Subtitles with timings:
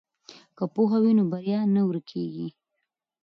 [0.57, 2.47] که پوهه وي نو بریا نه ورکیږي.